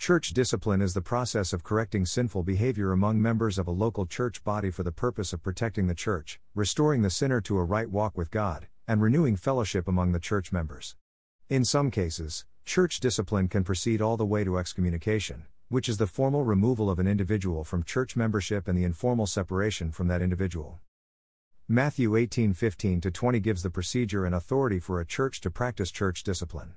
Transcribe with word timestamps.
Church 0.00 0.30
discipline 0.30 0.80
is 0.80 0.94
the 0.94 1.02
process 1.02 1.52
of 1.52 1.62
correcting 1.62 2.06
sinful 2.06 2.42
behavior 2.42 2.90
among 2.90 3.20
members 3.20 3.58
of 3.58 3.66
a 3.66 3.70
local 3.70 4.06
church 4.06 4.42
body 4.42 4.70
for 4.70 4.82
the 4.82 4.90
purpose 4.90 5.34
of 5.34 5.42
protecting 5.42 5.88
the 5.88 5.94
church, 5.94 6.40
restoring 6.54 7.02
the 7.02 7.10
sinner 7.10 7.38
to 7.42 7.58
a 7.58 7.64
right 7.64 7.90
walk 7.90 8.16
with 8.16 8.30
God, 8.30 8.66
and 8.88 9.02
renewing 9.02 9.36
fellowship 9.36 9.86
among 9.86 10.12
the 10.12 10.18
church 10.18 10.52
members. 10.52 10.96
In 11.50 11.66
some 11.66 11.90
cases, 11.90 12.46
church 12.64 12.98
discipline 12.98 13.46
can 13.46 13.62
proceed 13.62 14.00
all 14.00 14.16
the 14.16 14.24
way 14.24 14.42
to 14.42 14.56
excommunication, 14.56 15.44
which 15.68 15.86
is 15.86 15.98
the 15.98 16.06
formal 16.06 16.44
removal 16.44 16.88
of 16.88 16.98
an 16.98 17.06
individual 17.06 17.62
from 17.62 17.82
church 17.82 18.16
membership 18.16 18.68
and 18.68 18.78
the 18.78 18.84
informal 18.84 19.26
separation 19.26 19.92
from 19.92 20.08
that 20.08 20.22
individual. 20.22 20.80
Matthew 21.68 22.16
18:15 22.16 23.02
to 23.02 23.10
20 23.10 23.38
gives 23.38 23.62
the 23.62 23.68
procedure 23.68 24.24
and 24.24 24.34
authority 24.34 24.78
for 24.78 24.98
a 24.98 25.04
church 25.04 25.42
to 25.42 25.50
practice 25.50 25.90
church 25.90 26.22
discipline. 26.22 26.72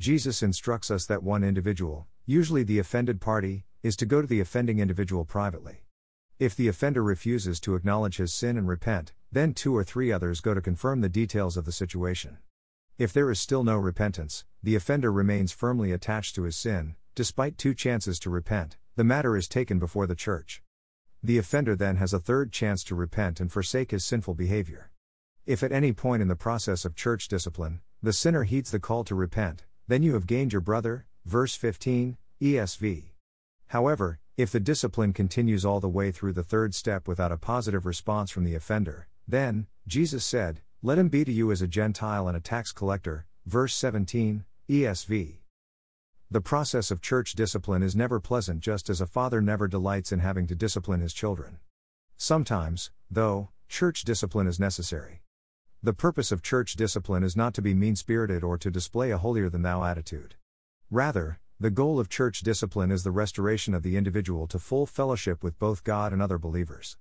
Jesus 0.00 0.42
instructs 0.42 0.90
us 0.90 1.06
that 1.06 1.22
one 1.22 1.44
individual, 1.44 2.08
usually 2.26 2.64
the 2.64 2.80
offended 2.80 3.20
party, 3.20 3.64
is 3.84 3.94
to 3.96 4.04
go 4.04 4.20
to 4.20 4.26
the 4.26 4.40
offending 4.40 4.80
individual 4.80 5.24
privately. 5.24 5.84
If 6.40 6.56
the 6.56 6.66
offender 6.66 7.02
refuses 7.02 7.60
to 7.60 7.76
acknowledge 7.76 8.16
his 8.16 8.34
sin 8.34 8.58
and 8.58 8.66
repent, 8.66 9.14
then 9.30 9.54
two 9.54 9.74
or 9.76 9.84
three 9.84 10.10
others 10.10 10.40
go 10.40 10.52
to 10.52 10.60
confirm 10.60 11.00
the 11.00 11.08
details 11.08 11.56
of 11.56 11.64
the 11.64 11.72
situation. 11.72 12.38
If 12.98 13.12
there 13.12 13.30
is 13.30 13.38
still 13.38 13.62
no 13.62 13.76
repentance, 13.76 14.44
the 14.60 14.74
offender 14.74 15.12
remains 15.12 15.52
firmly 15.52 15.92
attached 15.92 16.34
to 16.34 16.42
his 16.42 16.56
sin, 16.56 16.96
despite 17.14 17.58
two 17.58 17.74
chances 17.74 18.18
to 18.18 18.30
repent, 18.30 18.76
the 18.96 19.04
matter 19.04 19.36
is 19.36 19.46
taken 19.46 19.78
before 19.78 20.08
the 20.08 20.16
church. 20.16 20.62
The 21.22 21.38
offender 21.38 21.76
then 21.76 21.96
has 21.96 22.12
a 22.12 22.18
third 22.18 22.52
chance 22.52 22.82
to 22.84 22.94
repent 22.94 23.38
and 23.38 23.52
forsake 23.52 23.92
his 23.92 24.04
sinful 24.04 24.34
behavior. 24.34 24.90
If 25.46 25.62
at 25.62 25.70
any 25.70 25.92
point 25.92 26.22
in 26.22 26.28
the 26.28 26.34
process 26.34 26.84
of 26.84 26.96
church 26.96 27.28
discipline, 27.28 27.82
the 28.02 28.12
sinner 28.12 28.42
heeds 28.42 28.72
the 28.72 28.80
call 28.80 29.04
to 29.04 29.14
repent, 29.14 29.64
then 29.86 30.02
you 30.02 30.14
have 30.14 30.26
gained 30.26 30.52
your 30.52 30.60
brother, 30.60 31.06
verse 31.24 31.54
15, 31.54 32.16
ESV. 32.40 33.04
However, 33.68 34.18
if 34.36 34.52
the 34.52 34.60
discipline 34.60 35.14
continues 35.14 35.64
all 35.64 35.80
the 35.80 35.88
way 35.88 36.12
through 36.12 36.34
the 36.34 36.42
third 36.42 36.74
step 36.74 37.08
without 37.08 37.32
a 37.32 37.38
positive 37.38 37.86
response 37.86 38.30
from 38.30 38.44
the 38.44 38.54
offender, 38.54 39.08
then, 39.26 39.66
Jesus 39.86 40.24
said, 40.24 40.60
Let 40.82 40.98
him 40.98 41.08
be 41.08 41.24
to 41.24 41.32
you 41.32 41.50
as 41.50 41.62
a 41.62 41.66
Gentile 41.66 42.28
and 42.28 42.36
a 42.36 42.40
tax 42.40 42.72
collector, 42.72 43.26
verse 43.46 43.74
17, 43.74 44.44
ESV. 44.68 45.38
The 46.30 46.40
process 46.40 46.90
of 46.90 47.00
church 47.00 47.32
discipline 47.32 47.82
is 47.82 47.96
never 47.96 48.20
pleasant, 48.20 48.60
just 48.60 48.90
as 48.90 49.00
a 49.00 49.06
father 49.06 49.40
never 49.40 49.68
delights 49.68 50.12
in 50.12 50.18
having 50.18 50.46
to 50.48 50.54
discipline 50.54 51.00
his 51.00 51.14
children. 51.14 51.58
Sometimes, 52.16 52.90
though, 53.10 53.50
church 53.68 54.04
discipline 54.04 54.46
is 54.46 54.60
necessary. 54.60 55.22
The 55.82 55.92
purpose 55.92 56.32
of 56.32 56.42
church 56.42 56.74
discipline 56.74 57.22
is 57.22 57.36
not 57.36 57.54
to 57.54 57.62
be 57.62 57.72
mean 57.72 57.96
spirited 57.96 58.42
or 58.42 58.58
to 58.58 58.70
display 58.70 59.12
a 59.12 59.18
holier 59.18 59.48
than 59.48 59.62
thou 59.62 59.84
attitude. 59.84 60.34
Rather, 60.90 61.38
the 61.58 61.70
goal 61.70 61.98
of 61.98 62.10
church 62.10 62.40
discipline 62.40 62.90
is 62.90 63.02
the 63.02 63.10
restoration 63.10 63.72
of 63.72 63.82
the 63.82 63.96
individual 63.96 64.46
to 64.46 64.58
full 64.58 64.84
fellowship 64.84 65.42
with 65.42 65.58
both 65.58 65.84
God 65.84 66.12
and 66.12 66.20
other 66.20 66.36
believers. 66.36 66.98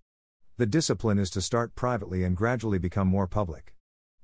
The 0.56 0.66
discipline 0.66 1.20
is 1.20 1.30
to 1.32 1.42
start 1.42 1.76
privately 1.76 2.24
and 2.24 2.38
gradually 2.38 2.78
become 2.78 3.10
more 3.10 3.28
public. 3.28 3.76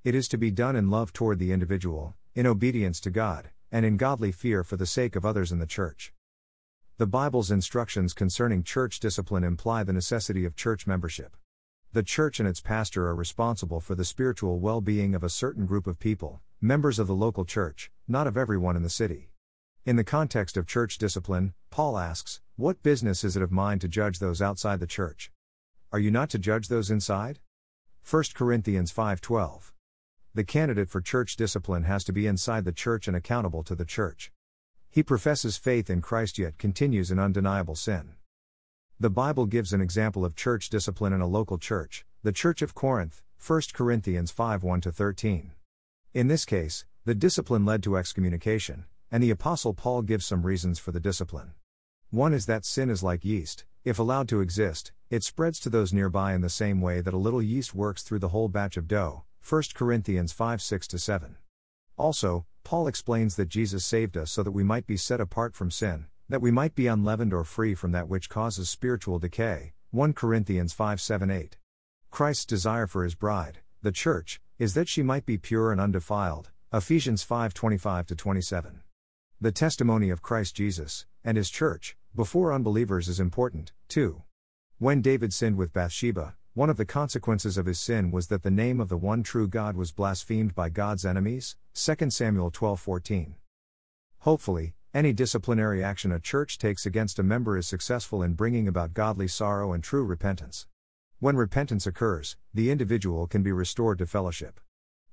It 0.05 0.15
is 0.15 0.29
to 0.29 0.37
be 0.37 0.49
done 0.49 0.77
in 0.77 0.89
love 0.89 1.11
toward 1.11 1.37
the 1.37 1.51
individual, 1.51 2.15
in 2.33 2.47
obedience 2.47 3.01
to 3.01 3.11
God, 3.11 3.49
and 3.73 3.85
in 3.85 3.97
godly 3.97 4.31
fear 4.31 4.63
for 4.63 4.77
the 4.77 4.85
sake 4.85 5.17
of 5.17 5.25
others 5.25 5.51
in 5.51 5.59
the 5.59 5.65
church. 5.65 6.13
The 6.97 7.07
Bible's 7.07 7.51
instructions 7.51 8.13
concerning 8.13 8.63
church 8.63 9.01
discipline 9.01 9.43
imply 9.43 9.83
the 9.83 9.91
necessity 9.91 10.45
of 10.45 10.55
church 10.55 10.87
membership. 10.87 11.35
The 11.91 12.03
church 12.03 12.39
and 12.39 12.47
its 12.47 12.61
pastor 12.61 13.05
are 13.07 13.15
responsible 13.15 13.81
for 13.81 13.95
the 13.95 14.05
spiritual 14.05 14.59
well 14.59 14.79
being 14.79 15.13
of 15.13 15.25
a 15.25 15.29
certain 15.29 15.65
group 15.65 15.87
of 15.87 15.99
people, 15.99 16.39
members 16.61 16.99
of 16.99 17.07
the 17.07 17.15
local 17.15 17.43
church, 17.43 17.91
not 18.07 18.27
of 18.27 18.37
everyone 18.37 18.77
in 18.77 18.83
the 18.83 18.89
city. 18.89 19.30
In 19.83 19.95
the 19.95 20.03
context 20.03 20.57
of 20.57 20.67
church 20.67 20.99
discipline, 20.99 21.55
Paul 21.71 21.97
asks, 21.97 22.39
What 22.55 22.83
business 22.83 23.23
is 23.23 23.35
it 23.35 23.41
of 23.41 23.51
mine 23.51 23.79
to 23.79 23.87
judge 23.87 24.19
those 24.19 24.39
outside 24.39 24.79
the 24.79 24.85
church? 24.85 25.31
Are 25.91 25.97
you 25.97 26.11
not 26.11 26.29
to 26.29 26.37
judge 26.37 26.67
those 26.67 26.91
inside? 26.91 27.39
1 28.07 28.35
Corinthians 28.35 28.91
5:12. 28.91 29.73
The 30.35 30.43
candidate 30.43 30.91
for 30.91 31.01
church 31.01 31.35
discipline 31.35 31.85
has 31.85 32.03
to 32.03 32.13
be 32.13 32.27
inside 32.27 32.63
the 32.63 32.71
church 32.71 33.07
and 33.07 33.17
accountable 33.17 33.63
to 33.63 33.73
the 33.73 33.83
church. 33.83 34.31
He 34.91 35.01
professes 35.01 35.57
faith 35.57 35.89
in 35.89 36.01
Christ 36.01 36.37
yet 36.37 36.59
continues 36.59 37.09
in 37.09 37.17
undeniable 37.17 37.75
sin. 37.75 38.13
The 38.99 39.09
Bible 39.09 39.47
gives 39.47 39.73
an 39.73 39.81
example 39.81 40.23
of 40.23 40.35
church 40.35 40.69
discipline 40.69 41.11
in 41.11 41.21
a 41.21 41.27
local 41.27 41.57
church, 41.57 42.05
the 42.21 42.31
Church 42.31 42.61
of 42.61 42.75
Corinth, 42.75 43.23
1 43.39 43.61
Corinthians 43.73 44.29
5 44.29 44.61
1 44.61 44.81
13. 44.81 45.53
In 46.13 46.27
this 46.27 46.45
case, 46.45 46.85
the 47.03 47.15
discipline 47.15 47.65
led 47.65 47.81
to 47.81 47.97
excommunication, 47.97 48.85
and 49.11 49.21
the 49.21 49.29
Apostle 49.29 49.73
Paul 49.73 50.01
gives 50.01 50.25
some 50.25 50.45
reasons 50.45 50.79
for 50.79 50.91
the 50.91 50.99
discipline. 50.99 51.51
One 52.09 52.33
is 52.33 52.45
that 52.45 52.65
sin 52.65 52.89
is 52.89 53.03
like 53.03 53.25
yeast, 53.25 53.65
if 53.83 53.99
allowed 53.99 54.29
to 54.29 54.39
exist, 54.39 54.93
it 55.09 55.23
spreads 55.23 55.59
to 55.59 55.69
those 55.69 55.91
nearby 55.91 56.33
in 56.33 56.41
the 56.41 56.49
same 56.49 56.79
way 56.79 57.01
that 57.01 57.13
a 57.13 57.17
little 57.17 57.41
yeast 57.41 57.75
works 57.75 58.03
through 58.03 58.19
the 58.19 58.29
whole 58.29 58.47
batch 58.47 58.77
of 58.77 58.87
dough, 58.87 59.23
1 59.47 59.63
Corinthians 59.73 60.31
5 60.31 60.61
6 60.61 60.87
7. 60.95 61.37
Also, 61.97 62.45
Paul 62.63 62.87
explains 62.87 63.35
that 63.35 63.49
Jesus 63.49 63.83
saved 63.83 64.15
us 64.15 64.31
so 64.31 64.43
that 64.43 64.51
we 64.51 64.63
might 64.63 64.87
be 64.87 64.97
set 64.97 65.19
apart 65.19 65.55
from 65.55 65.71
sin, 65.71 66.05
that 66.29 66.41
we 66.41 66.51
might 66.51 66.75
be 66.75 66.87
unleavened 66.87 67.33
or 67.33 67.43
free 67.43 67.75
from 67.75 67.91
that 67.91 68.07
which 68.07 68.29
causes 68.29 68.69
spiritual 68.69 69.19
decay. 69.19 69.73
1 69.91 70.13
Corinthians 70.13 70.71
5 70.71 71.01
7 71.01 71.29
8. 71.29 71.57
Christ's 72.09 72.45
desire 72.45 72.87
for 72.87 73.03
his 73.03 73.15
bride, 73.15 73.59
the 73.81 73.91
church, 73.91 74.39
is 74.57 74.73
that 74.73 74.87
she 74.87 75.03
might 75.03 75.25
be 75.25 75.37
pure 75.37 75.71
and 75.71 75.81
undefiled. 75.81 76.49
Ephesians 76.71 77.23
5 77.23 77.53
25 77.53 78.07
27. 78.15 78.81
The 79.43 79.51
testimony 79.51 80.11
of 80.11 80.21
Christ 80.21 80.55
Jesus, 80.55 81.07
and 81.23 81.35
his 81.35 81.49
church, 81.49 81.97
before 82.15 82.53
unbelievers 82.53 83.07
is 83.07 83.19
important, 83.19 83.71
too. 83.87 84.21
When 84.77 85.01
David 85.01 85.33
sinned 85.33 85.57
with 85.57 85.73
Bathsheba, 85.73 86.35
one 86.53 86.69
of 86.69 86.77
the 86.77 86.85
consequences 86.85 87.57
of 87.57 87.65
his 87.65 87.79
sin 87.79 88.11
was 88.11 88.27
that 88.27 88.43
the 88.43 88.51
name 88.51 88.79
of 88.79 88.87
the 88.87 88.99
one 88.99 89.23
true 89.23 89.47
God 89.47 89.75
was 89.75 89.91
blasphemed 89.91 90.53
by 90.53 90.69
God's 90.69 91.07
enemies. 91.07 91.55
2 91.73 92.11
Samuel 92.11 92.51
12:14. 92.51 93.33
Hopefully, 94.19 94.75
any 94.93 95.11
disciplinary 95.11 95.83
action 95.83 96.11
a 96.11 96.19
church 96.19 96.59
takes 96.59 96.85
against 96.85 97.17
a 97.17 97.23
member 97.23 97.57
is 97.57 97.65
successful 97.65 98.21
in 98.21 98.35
bringing 98.35 98.67
about 98.67 98.93
godly 98.93 99.27
sorrow 99.27 99.73
and 99.73 99.83
true 99.83 100.05
repentance. 100.05 100.67
When 101.17 101.35
repentance 101.35 101.87
occurs, 101.87 102.37
the 102.53 102.69
individual 102.69 103.25
can 103.25 103.41
be 103.41 103.51
restored 103.51 103.97
to 103.97 104.05
fellowship. 104.05 104.59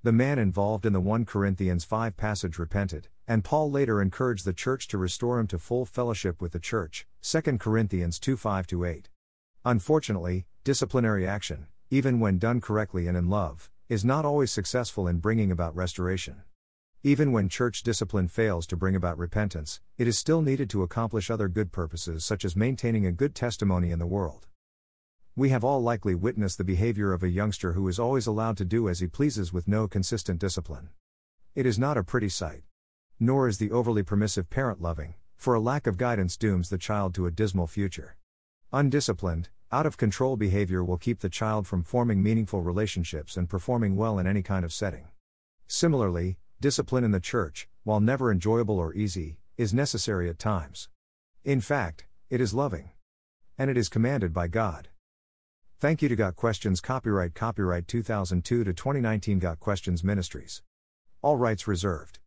The 0.03 0.12
man 0.12 0.39
involved 0.39 0.84
in 0.84 0.93
the 0.93 1.00
1 1.00 1.25
Corinthians 1.25 1.84
5 1.84 2.19
passage 2.19 2.59
repented, 2.59 3.09
and 3.28 3.44
Paul 3.44 3.71
later 3.71 4.00
encouraged 4.00 4.47
the 4.47 4.55
church 4.55 4.89
to 4.89 4.97
restore 4.97 5.39
him 5.39 5.47
to 5.49 5.59
full 5.59 5.84
fellowship 5.84 6.41
with 6.41 6.53
the 6.53 6.59
church, 6.59 7.06
2 7.21 7.43
Corinthians 7.59 8.19
2 8.19 8.39
5 8.39 8.66
8. 8.72 9.11
Unfortunately, 9.66 10.47
disciplinary 10.65 11.27
action, 11.27 11.66
even 11.91 12.21
when 12.21 12.39
done 12.39 12.62
correctly 12.62 13.06
and 13.06 13.19
in 13.19 13.28
love, 13.28 13.71
is 13.91 14.03
not 14.03 14.25
always 14.25 14.50
successful 14.50 15.06
in 15.06 15.19
bringing 15.19 15.53
about 15.53 15.77
restoration. 15.77 16.43
Even 17.03 17.31
when 17.31 17.50
church 17.50 17.83
discipline 17.83 18.28
fails 18.28 18.66
to 18.66 18.77
bring 18.77 18.97
about 18.97 19.19
repentance, 19.19 19.81
it 19.99 20.09
is 20.09 20.19
still 20.19 20.41
needed 20.41 20.71
to 20.71 20.83
accomplish 20.83 21.31
other 21.31 21.49
good 21.49 21.71
purposes 21.71 22.25
such 22.25 22.47
as 22.47 22.56
maintaining 22.56 23.05
a 23.05 23.12
good 23.12 23.34
testimony 23.34 23.91
in 23.91 23.99
the 23.99 24.06
world. 24.06 24.47
We 25.37 25.50
have 25.50 25.62
all 25.62 25.83
likely 25.83 26.15
witnessed 26.15 26.57
the 26.57 26.65
behavior 26.65 27.13
of 27.13 27.22
a 27.22 27.28
youngster 27.28 27.75
who 27.75 27.86
is 27.89 27.98
always 27.98 28.27
allowed 28.27 28.57
to 28.57 28.65
do 28.65 28.89
as 28.89 29.01
he 29.01 29.07
pleases 29.07 29.53
with 29.53 29.69
no 29.69 29.86
consistent 29.86 30.41
discipline. 30.41 30.89
It 31.54 31.66
is 31.66 31.78
not 31.78 31.98
a 31.98 32.03
pretty 32.03 32.30
sight. 32.30 32.63
Nor 33.20 33.48
is 33.48 33.59
the 33.59 33.70
overly 33.70 34.03
permissive 34.03 34.48
parent 34.48 34.80
loving, 34.80 35.15
for 35.36 35.54
a 35.54 35.60
lack 35.60 35.86
of 35.86 35.97
guidance 35.97 36.36
dooms 36.36 36.68
the 36.68 36.78
child 36.78 37.15
to 37.15 37.26
a 37.26 37.30
dismal 37.30 37.66
future. 37.66 38.16
Undisciplined, 38.72 39.48
out 39.72 39.86
of 39.86 39.97
control 39.97 40.36
behavior 40.36 40.84
will 40.84 40.98
keep 40.98 41.20
the 41.20 41.28
child 41.28 41.66
from 41.66 41.82
forming 41.82 42.22
meaningful 42.22 42.62
relationships 42.62 43.36
and 43.36 43.50
performing 43.50 43.97
well 43.97 44.18
in 44.18 44.26
any 44.26 44.42
kind 44.42 44.65
of 44.65 44.72
setting. 44.72 45.09
Similarly, 45.66 46.38
discipline 46.60 47.04
in 47.04 47.10
the 47.10 47.20
church, 47.20 47.68
while 47.84 48.00
never 48.00 48.30
enjoyable 48.30 48.78
or 48.78 48.94
easy, 48.94 49.38
is 49.56 49.74
necessary 49.74 50.28
at 50.30 50.38
times. 50.38 50.88
In 51.44 51.60
fact, 51.60 52.06
it 52.30 52.41
is 52.41 52.54
loving. 52.54 52.91
And 53.59 53.68
it 53.70 53.76
is 53.76 53.88
commanded 53.88 54.32
by 54.32 54.47
God. 54.47 54.88
Thank 55.80 56.03
you 56.03 56.09
to 56.09 56.16
Got 56.16 56.36
Questions 56.36 56.80
Copyright 56.80 57.34
Copyright 57.34 57.88
2002 57.88 58.65
to 58.65 58.72
2019 58.72 59.38
Got 59.38 59.60
Questions 59.60 60.03
Ministries. 60.03 60.62
All 61.22 61.36
rights 61.36 61.66
reserved. 61.66 62.18